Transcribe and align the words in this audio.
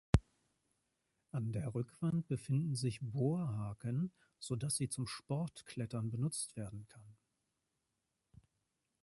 An 1.29 1.51
der 1.51 1.75
Rückwand 1.75 2.27
befinden 2.27 2.75
sich 2.75 3.01
Bohrhaken, 3.03 4.11
sodass 4.39 4.75
sie 4.75 4.89
zum 4.89 5.05
Sportklettern 5.05 6.09
genutzt 6.09 6.55
werden 6.55 6.87
kann. 6.89 7.15